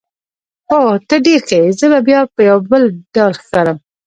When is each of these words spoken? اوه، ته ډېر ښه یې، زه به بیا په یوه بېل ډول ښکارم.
اوه، 0.73 0.93
ته 1.07 1.15
ډېر 1.25 1.39
ښه 1.47 1.57
یې، 1.63 1.69
زه 1.79 1.85
به 1.91 1.99
بیا 2.07 2.19
په 2.35 2.41
یوه 2.49 2.61
بېل 2.69 2.85
ډول 3.15 3.33
ښکارم. 3.41 3.77